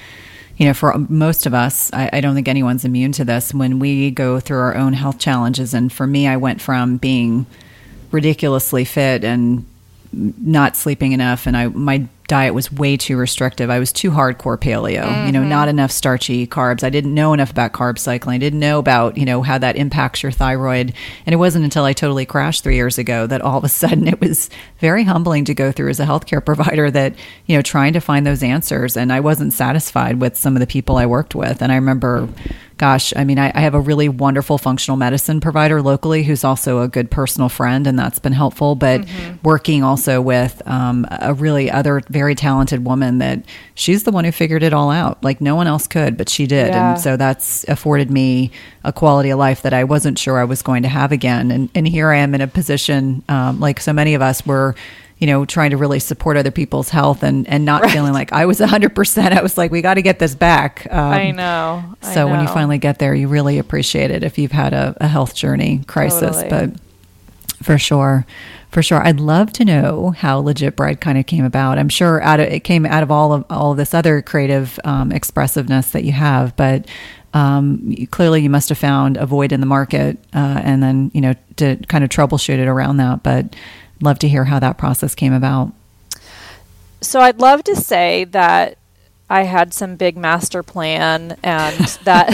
[0.56, 3.80] you know, for most of us, I, I, don't think anyone's immune to this when
[3.80, 5.74] we go through our own health challenges.
[5.74, 7.46] And for me, I went from being
[8.12, 9.66] ridiculously fit and
[10.12, 13.68] not sleeping enough, and I my diet was way too restrictive.
[13.68, 15.26] I was too hardcore paleo, mm-hmm.
[15.26, 15.78] you know, not mm-hmm.
[15.78, 16.82] enough starchy carbs.
[16.82, 18.36] I didn't know enough about carb cycling.
[18.36, 20.94] I didn't know about, you know, how that impacts your thyroid.
[21.26, 24.08] And it wasn't until I totally crashed three years ago that all of a sudden
[24.08, 27.14] it was very humbling to go through as a healthcare provider that,
[27.46, 28.96] you know, trying to find those answers.
[28.96, 31.60] And I wasn't satisfied with some of the people I worked with.
[31.60, 32.28] And I remember
[32.76, 36.80] gosh, I mean, I, I, have a really wonderful functional medicine provider locally who's also
[36.80, 38.74] a good personal friend, and that's been helpful.
[38.74, 39.36] But mm-hmm.
[39.42, 43.44] working also with um, a really other very talented woman that
[43.74, 45.22] she's the one who figured it all out.
[45.22, 46.92] Like no one else could, but she did, yeah.
[46.92, 48.50] and so that's afforded me
[48.82, 51.50] a quality of life that I wasn't sure I was going to have again.
[51.50, 54.74] And and here I am in a position um, like so many of us were
[55.24, 57.90] you know, trying to really support other people's health and, and not right.
[57.90, 59.32] feeling like I was 100%.
[59.32, 60.86] I was like, we got to get this back.
[60.90, 61.82] Um, I know.
[62.02, 62.32] I so know.
[62.32, 65.34] when you finally get there, you really appreciate it if you've had a, a health
[65.34, 66.42] journey crisis.
[66.42, 66.50] Totally.
[66.50, 68.26] But for sure,
[68.68, 69.02] for sure.
[69.02, 71.78] I'd love to know how Legit Bread kind of came about.
[71.78, 74.78] I'm sure out of, it came out of all of all of this other creative
[74.84, 76.86] um, expressiveness that you have, but
[77.32, 81.22] um, clearly you must have found a void in the market uh, and then, you
[81.22, 83.22] know, to kind of troubleshoot it around that.
[83.22, 83.56] But
[84.04, 85.72] love to hear how that process came about.
[87.00, 88.78] So I'd love to say that
[89.28, 92.28] I had some big master plan and that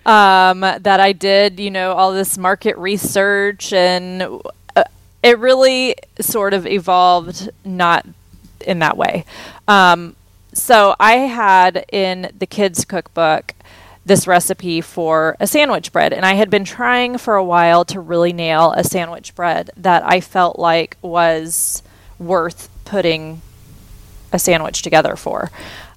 [0.06, 4.22] um, that I did, you know, all this market research and
[4.76, 4.84] uh,
[5.22, 8.06] it really sort of evolved not
[8.60, 9.24] in that way.
[9.66, 10.16] Um,
[10.52, 13.54] so I had in the kids' cookbook
[14.04, 16.12] this recipe for a sandwich bread.
[16.12, 20.04] And I had been trying for a while to really nail a sandwich bread that
[20.04, 21.82] I felt like was
[22.18, 23.42] worth putting
[24.32, 25.50] a sandwich together for.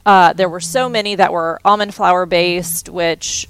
[0.05, 3.47] Uh, there were so many that were almond flour based, which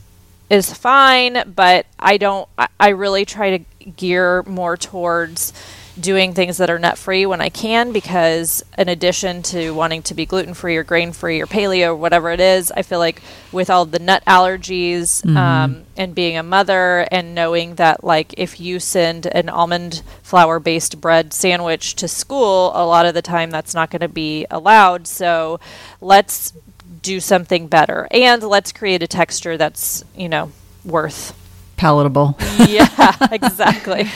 [0.49, 5.51] is fine, but I don't, I, I really try to gear more towards
[6.00, 10.14] doing things that are nut free when I can because, in addition to wanting to
[10.14, 13.22] be gluten free or grain free or paleo or whatever it is, I feel like
[13.52, 15.38] with all the nut allergies mm-hmm.
[15.38, 20.60] um, and being a mother and knowing that, like, if you send an almond flour
[20.60, 24.46] based bread sandwich to school, a lot of the time that's not going to be
[24.52, 25.08] allowed.
[25.08, 25.60] So
[26.02, 26.54] let's
[27.02, 30.52] do something better and let's create a texture that's, you know,
[30.84, 31.34] worth
[31.78, 32.38] palatable.
[32.68, 34.10] yeah, exactly.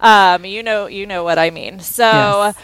[0.00, 1.80] um, you know, you know what I mean.
[1.80, 2.04] So.
[2.04, 2.56] Yes.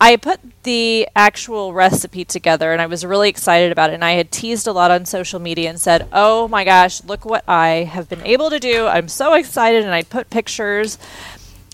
[0.00, 3.94] I put the actual recipe together and I was really excited about it.
[3.94, 7.24] And I had teased a lot on social media and said, Oh my gosh, look
[7.24, 8.86] what I have been able to do.
[8.86, 9.84] I'm so excited.
[9.84, 10.98] And I put pictures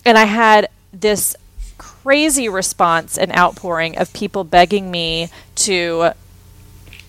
[0.04, 1.34] and I had this
[1.78, 6.12] crazy response and outpouring of people begging me to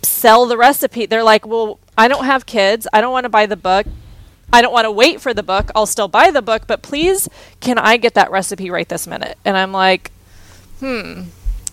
[0.01, 1.05] sell the recipe.
[1.05, 2.87] They're like, Well, I don't have kids.
[2.93, 3.85] I don't want to buy the book.
[4.53, 5.71] I don't want to wait for the book.
[5.75, 7.29] I'll still buy the book, but please,
[7.59, 9.37] can I get that recipe right this minute?
[9.45, 10.11] And I'm like,
[10.79, 11.23] hmm,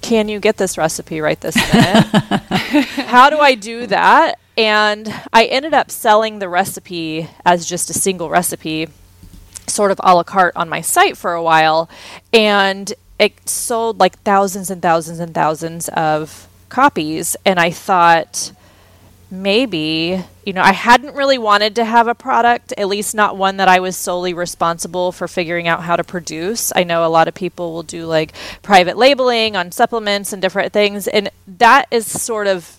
[0.01, 2.05] can you get this recipe right this minute?
[3.07, 4.39] How do I do that?
[4.57, 8.89] And I ended up selling the recipe as just a single recipe,
[9.67, 11.89] sort of a la carte on my site for a while.
[12.33, 17.37] And it sold like thousands and thousands and thousands of copies.
[17.45, 18.53] And I thought,
[19.31, 23.59] maybe, you know, I hadn't really wanted to have a product, at least not one
[23.59, 26.73] that I was solely responsible for figuring out how to produce.
[26.75, 30.73] I know a lot of people will do like private labeling on supplements and different
[30.73, 32.79] things, and that is sort of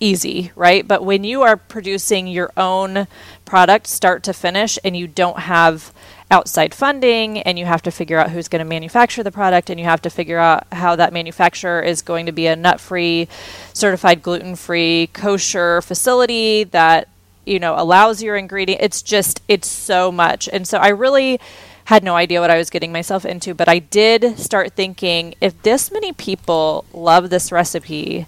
[0.00, 0.86] easy, right?
[0.86, 3.06] But when you are producing your own
[3.44, 5.92] product start to finish and you don't have
[6.30, 9.80] outside funding and you have to figure out who's going to manufacture the product and
[9.80, 13.26] you have to figure out how that manufacturer is going to be a nut free
[13.72, 17.08] certified gluten free kosher facility that
[17.46, 20.48] you know allows your ingredient it's just it's so much.
[20.52, 21.40] And so i really
[21.86, 25.60] had no idea what i was getting myself into but i did start thinking if
[25.62, 28.26] this many people love this recipe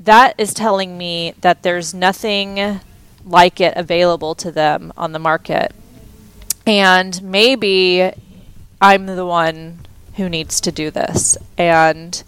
[0.00, 2.80] that is telling me that there's nothing
[3.26, 5.74] like it available to them on the market
[6.66, 8.10] and maybe
[8.80, 9.80] I'm the one
[10.16, 11.36] who needs to do this.
[11.56, 12.22] And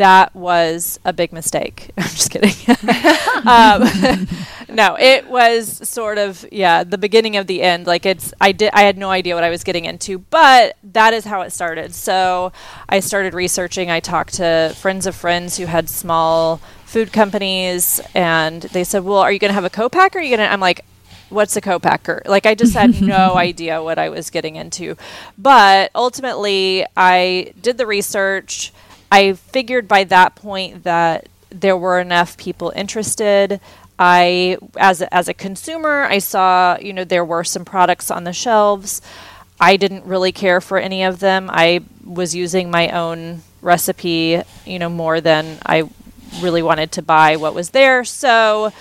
[0.00, 1.90] that was a big mistake.
[1.98, 2.54] I'm just kidding.
[3.46, 4.26] um,
[4.74, 7.86] no, it was sort of yeah the beginning of the end.
[7.86, 11.12] Like it's I did I had no idea what I was getting into, but that
[11.12, 11.94] is how it started.
[11.94, 12.52] So
[12.88, 13.90] I started researching.
[13.90, 19.18] I talked to friends of friends who had small food companies, and they said, "Well,
[19.18, 20.18] are you going to have a co-packer?
[20.18, 20.84] Are you going to?" I'm like,
[21.30, 22.22] what's a co-packer?
[22.26, 24.96] Like i just had no idea what i was getting into.
[25.38, 28.72] But ultimately i did the research.
[29.10, 33.60] I figured by that point that there were enough people interested.
[33.98, 38.24] I as a, as a consumer i saw you know there were some products on
[38.24, 39.00] the shelves.
[39.62, 41.50] I didn't really care for any of them.
[41.52, 45.88] I was using my own recipe you know more than i
[46.40, 48.04] really wanted to buy what was there.
[48.04, 48.72] So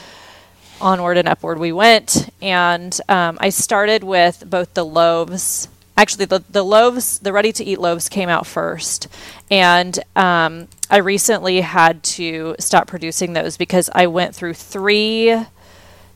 [0.82, 2.30] onward and upward we went.
[2.41, 5.67] And um, I started with both the loaves.
[5.97, 9.07] Actually, the, the loaves, the ready to eat loaves came out first.
[9.51, 15.36] And um, I recently had to stop producing those because I went through three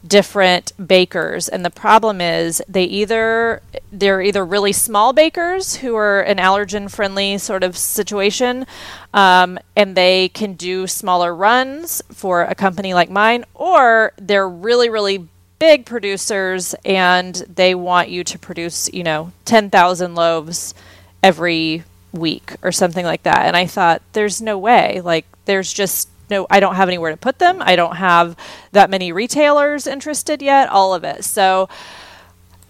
[0.05, 1.47] different bakers.
[1.47, 6.91] And the problem is they either they're either really small bakers who are an allergen
[6.91, 8.65] friendly sort of situation
[9.13, 14.89] um, and they can do smaller runs for a company like mine or they're really
[14.89, 15.27] really
[15.59, 20.73] big producers and they want you to produce you know 10,000 loaves
[21.21, 23.45] every week or something like that.
[23.45, 25.01] And i thought there's no way.
[25.01, 27.61] Like there's just no I don't have anywhere to put them.
[27.61, 28.35] I don't have
[28.71, 31.23] that many retailers interested yet, all of it.
[31.23, 31.69] So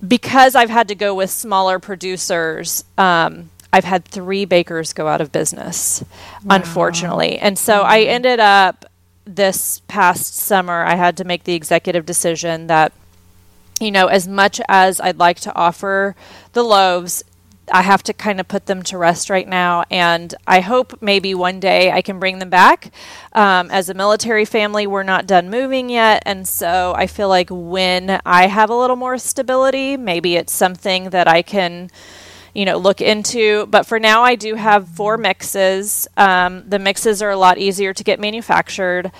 [0.06, 5.22] because I've had to go with smaller producers, um, I've had three bakers go out
[5.22, 6.04] of business,
[6.44, 6.58] wow.
[6.58, 7.40] unfortunately.
[7.40, 7.92] And so mm-hmm.
[7.92, 8.86] I ended up
[9.26, 12.92] this past summer, I had to make the executive decision that,
[13.80, 16.16] you know, as much as I'd like to offer
[16.52, 17.24] the loaves,
[17.72, 21.34] I have to kind of put them to rest right now, and I hope maybe
[21.34, 22.92] one day I can bring them back.
[23.32, 27.48] Um, as a military family, we're not done moving yet, and so I feel like
[27.50, 31.90] when I have a little more stability, maybe it's something that I can,
[32.54, 33.66] you know, look into.
[33.68, 36.08] But for now, I do have four mixes.
[36.18, 39.12] Um, the mixes are a lot easier to get manufactured.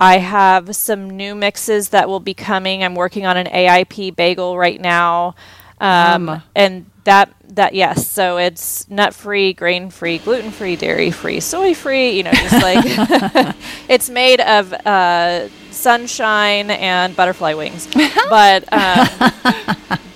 [0.00, 2.82] I have some new mixes that will be coming.
[2.82, 5.34] I'm working on an AIP bagel right now.
[5.80, 8.08] Um, and that that yes.
[8.08, 12.62] So it's nut free grain free gluten free dairy free soy free you know just
[12.62, 13.56] like
[13.88, 17.88] it's made of uh, sunshine and butterfly wings.
[18.28, 19.32] But um,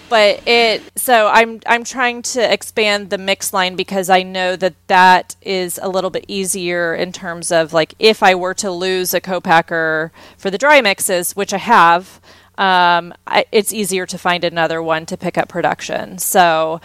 [0.09, 4.75] but it so i'm i'm trying to expand the mix line because i know that
[4.87, 9.13] that is a little bit easier in terms of like if i were to lose
[9.15, 12.21] a co-packer for the dry mixes which i have
[12.59, 16.19] um, I, it's easier to find another one to pick up production.
[16.19, 16.81] So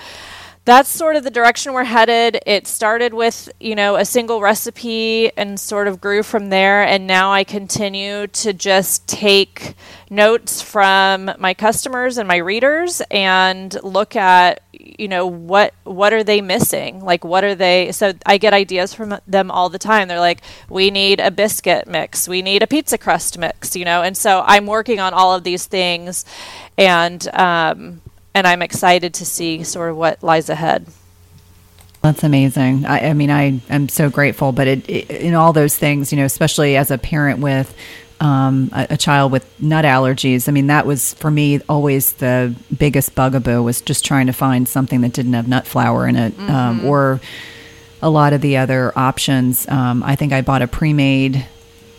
[0.64, 2.40] that's sort of the direction we're headed.
[2.46, 6.84] It started with, you know, a single recipe and sort of grew from there.
[6.84, 9.74] And now I continue to just take
[10.12, 16.24] notes from my customers and my readers and look at, you know, what what are
[16.24, 17.04] they missing?
[17.04, 20.08] Like what are they so I get ideas from them all the time.
[20.08, 24.04] They're like, we need a biscuit mix, we need a pizza crust mix, you know,
[24.04, 26.24] and so I'm working on all of these things
[26.78, 28.02] and um
[28.34, 30.88] and I'm excited to see sort of what lies ahead.
[32.02, 32.86] That's amazing.
[32.86, 36.18] I, I mean, I am so grateful, but it, it, in all those things, you
[36.18, 37.76] know, especially as a parent with
[38.20, 40.48] um, a, a, child with nut allergies.
[40.48, 44.68] I mean, that was for me always the biggest bugaboo was just trying to find
[44.68, 46.56] something that didn't have nut flour in it, um, mm-hmm.
[46.56, 47.20] um, or
[48.02, 49.68] a lot of the other options.
[49.68, 51.46] Um, I think I bought a pre-made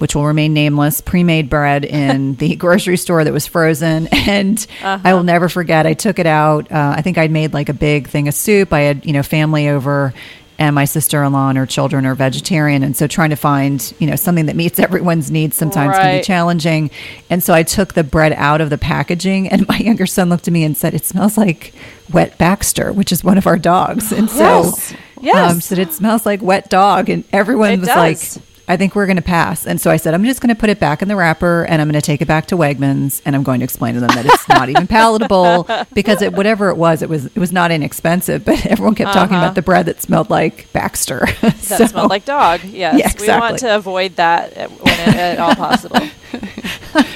[0.03, 4.09] which will remain nameless, pre made bread in the grocery store that was frozen.
[4.11, 4.99] And uh-huh.
[5.05, 6.73] I will never forget, I took it out.
[6.73, 8.73] Uh, I think I'd made like a big thing of soup.
[8.73, 10.13] I had, you know, family over
[10.59, 14.17] and my sister-in-law and her children are vegetarian and so trying to find you know
[14.17, 16.03] something that meets everyone's needs sometimes right.
[16.03, 16.91] can be challenging
[17.31, 20.47] and so i took the bread out of the packaging and my younger son looked
[20.47, 21.73] at me and said it smells like
[22.13, 24.95] wet baxter which is one of our dogs and so yes.
[25.23, 25.53] Yes.
[25.53, 28.37] Um, said it smells like wet dog and everyone it was does.
[28.37, 29.67] like I think we're going to pass.
[29.67, 31.83] And so I said, I'm just going to put it back in the wrapper and
[31.83, 34.09] I'm going to take it back to Wegmans and I'm going to explain to them
[34.15, 37.71] that it's not even palatable because it, whatever it was, it was it was not
[37.71, 38.47] inexpensive.
[38.53, 39.21] But everyone kept uh-huh.
[39.21, 41.27] talking about the bread that smelled like Baxter.
[41.43, 42.65] that so, smelled like dog.
[42.65, 43.27] Yes, yeah, exactly.
[43.27, 46.01] we want to avoid that when it, at all possible.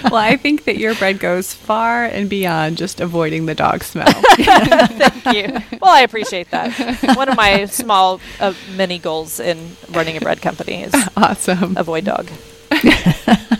[0.04, 4.12] well, I think that your bread goes far and beyond just avoiding the dog smell.
[4.12, 5.78] Thank you.
[5.80, 6.72] Well, I appreciate that.
[7.16, 11.45] One of my small uh, mini goals in running a bread company is awesome.
[11.76, 12.30] Avoid dog.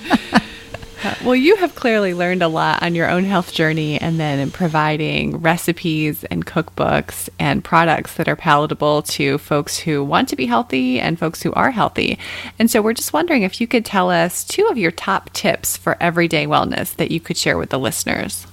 [1.07, 4.41] Uh, well, you have clearly learned a lot on your own health journey and then
[4.41, 10.35] in providing recipes and cookbooks and products that are palatable to folks who want to
[10.35, 12.19] be healthy and folks who are healthy.
[12.59, 15.77] And so we're just wondering if you could tell us two of your top tips
[15.77, 18.47] for everyday wellness that you could share with the listeners.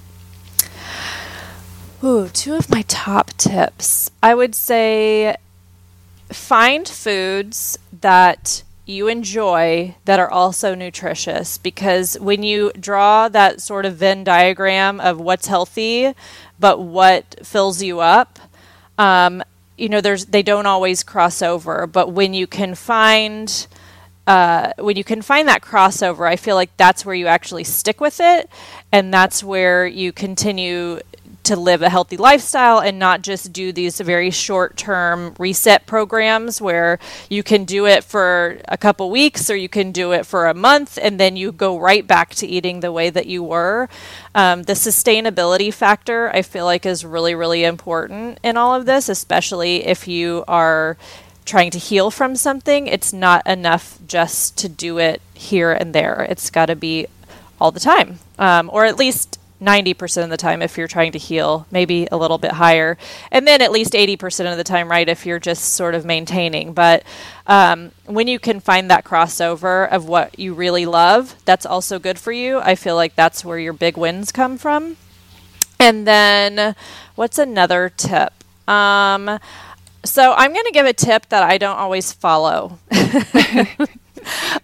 [2.04, 4.10] Ooh, two of my top tips.
[4.22, 5.34] I would say
[6.28, 13.86] find foods that you enjoy that are also nutritious because when you draw that sort
[13.86, 16.14] of Venn diagram of what's healthy
[16.58, 18.38] but what fills you up,
[18.98, 19.42] um,
[19.76, 21.86] you know, there's they don't always cross over.
[21.86, 23.66] But when you can find
[24.26, 28.00] uh, when you can find that crossover, I feel like that's where you actually stick
[28.00, 28.48] with it,
[28.92, 31.00] and that's where you continue
[31.44, 36.60] to live a healthy lifestyle and not just do these very short term reset programs
[36.60, 40.46] where you can do it for a couple weeks or you can do it for
[40.46, 43.88] a month and then you go right back to eating the way that you were.
[44.34, 49.08] Um, the sustainability factor, I feel like, is really, really important in all of this,
[49.08, 50.96] especially if you are
[51.44, 52.86] trying to heal from something.
[52.86, 57.06] It's not enough just to do it here and there, it's got to be
[57.60, 61.18] all the time, um, or at least 90% of the time if you're trying to
[61.18, 62.98] heal, maybe a little bit higher.
[63.30, 66.72] And then at least 80% of the time, right, if you're just sort of maintaining.
[66.72, 67.02] But
[67.46, 72.18] um, when you can find that crossover of what you really love, that's also good
[72.18, 72.60] for you.
[72.60, 74.96] I feel like that's where your big wins come from.
[75.78, 76.74] And then
[77.14, 78.32] what's another tip?
[78.68, 79.38] Um,
[80.04, 82.78] so I'm going to give a tip that I don't always follow.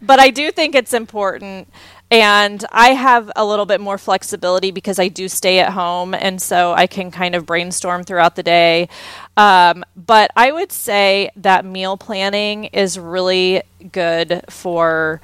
[0.03, 1.69] but I do think it's important
[2.11, 6.43] and I have a little bit more flexibility because I do stay at home, and
[6.43, 8.89] so I can kind of brainstorm throughout the day.
[9.37, 15.21] Um, but I would say that meal planning is really good for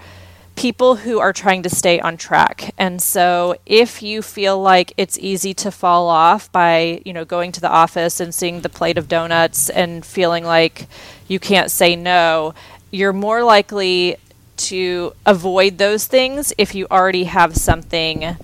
[0.54, 2.74] people who are trying to stay on track.
[2.78, 7.52] And so if you feel like it's easy to fall off by, you know, going
[7.52, 10.86] to the office and seeing the plate of donuts and feeling like
[11.28, 12.54] you can't say no,
[12.90, 14.16] you're more likely
[14.56, 18.36] to avoid those things if you already have something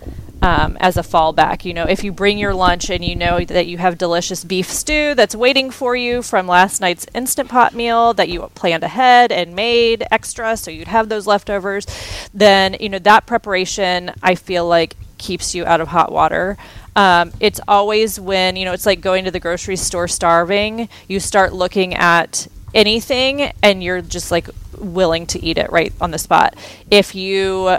[0.42, 1.64] um, as a fallback.
[1.64, 4.68] You know, if you bring your lunch and you know that you have delicious beef
[4.68, 9.30] stew that's waiting for you from last night's instant pot meal that you planned ahead
[9.32, 11.86] and made extra so you'd have those leftovers,
[12.34, 16.58] then, you know, that preparation I feel like keeps you out of hot water.
[16.96, 21.20] Um, it's always when, you know, it's like going to the grocery store starving, you
[21.20, 24.48] start looking at anything and you're just like
[24.78, 26.54] willing to eat it right on the spot.
[26.90, 27.78] If you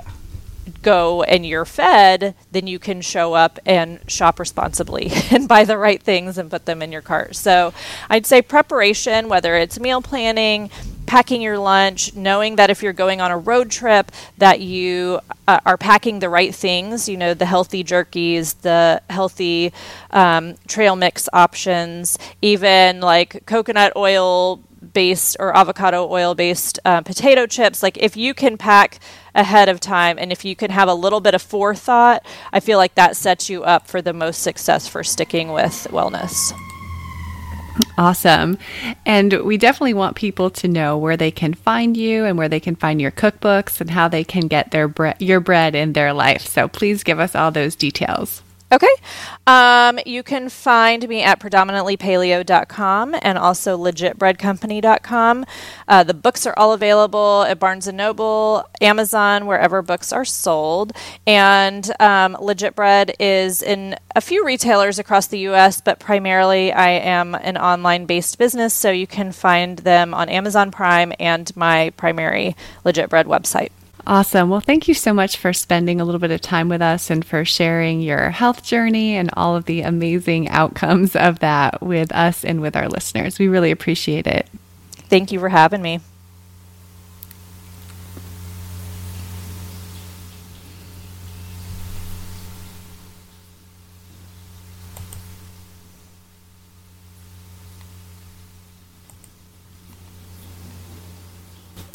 [0.82, 5.78] go and you're fed, then you can show up and shop responsibly and buy the
[5.78, 7.36] right things and put them in your cart.
[7.36, 7.74] So
[8.10, 10.70] I'd say preparation, whether it's meal planning,
[11.06, 15.60] packing your lunch, knowing that if you're going on a road trip, that you uh,
[15.66, 19.74] are packing the right things, you know, the healthy jerkies, the healthy
[20.12, 24.62] um, trail mix options, even like coconut oil
[24.94, 29.00] based or avocado oil based uh, potato chips like if you can pack
[29.36, 32.78] ahead of time and if you can have a little bit of forethought i feel
[32.78, 36.54] like that sets you up for the most success for sticking with wellness
[37.98, 38.58] Awesome.
[39.06, 42.60] And we definitely want people to know where they can find you and where they
[42.60, 46.14] can find your cookbooks and how they can get their bre- your bread in their
[46.14, 46.46] life.
[46.46, 48.42] So please give us all those details.
[48.74, 48.88] Okay.
[49.46, 55.46] Um, you can find me at predominantlypaleo.com and also legitbreadcompany.com.
[55.88, 60.92] Uh, the books are all available at Barnes & Noble, Amazon, wherever books are sold.
[61.28, 66.90] And um, Legit Bread is in a few retailers across the U.S., but primarily I
[66.90, 72.56] am an online-based business, so you can find them on Amazon Prime and my primary
[72.84, 73.70] Legit Bread website.
[74.06, 74.50] Awesome.
[74.50, 77.24] Well, thank you so much for spending a little bit of time with us and
[77.24, 82.44] for sharing your health journey and all of the amazing outcomes of that with us
[82.44, 83.40] and with our listeners.
[83.40, 84.50] We really appreciate it.
[84.92, 86.02] Thank you for having me.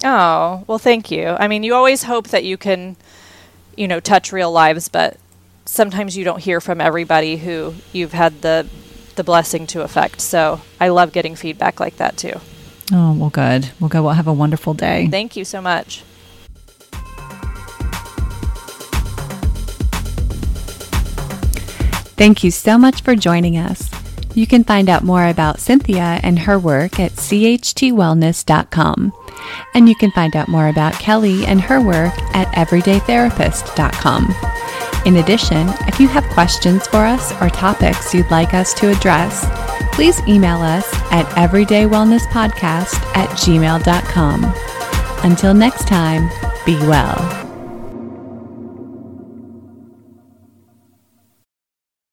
[0.04, 1.28] Oh, well, thank you.
[1.28, 2.96] I mean, you always hope that you can,
[3.76, 5.16] you know, touch real lives, but
[5.64, 8.68] sometimes you don't hear from everybody who you've had the
[9.16, 10.20] the blessing to affect.
[10.20, 12.40] So I love getting feedback like that too.
[12.90, 13.70] Oh, well, good.
[13.78, 14.00] Well, good.
[14.00, 15.08] Well, have a wonderful day.
[15.10, 16.02] Thank you so much.
[22.16, 23.90] Thank you so much for joining us.
[24.34, 29.12] You can find out more about Cynthia and her work at chtwellness.com.
[29.74, 34.34] And you can find out more about Kelly and her work at everydaytherapist.com.
[35.06, 39.46] In addition, if you have questions for us or topics you'd like us to address,
[39.92, 44.54] please email us at everydaywellnesspodcast at gmail.com.
[45.24, 46.28] Until next time,
[46.66, 47.37] be well.